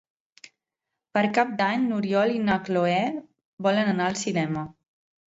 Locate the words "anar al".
3.91-4.17